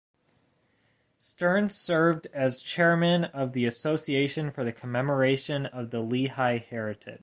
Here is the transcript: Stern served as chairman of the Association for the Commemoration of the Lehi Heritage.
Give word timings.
Stern 1.19 1.69
served 1.69 2.25
as 2.33 2.63
chairman 2.63 3.25
of 3.25 3.53
the 3.53 3.65
Association 3.65 4.49
for 4.49 4.63
the 4.63 4.71
Commemoration 4.73 5.67
of 5.67 5.91
the 5.91 5.99
Lehi 6.01 6.59
Heritage. 6.63 7.19